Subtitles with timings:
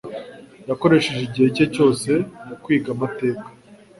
[0.69, 2.09] Yakoresheje igihe cye cyose
[2.47, 3.45] mu kwiga amateka.